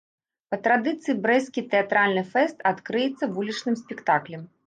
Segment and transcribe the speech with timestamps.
[0.53, 4.41] Па традыцыі брэсцкі тэатральны фэст адкрыецца вулічным спектаклем.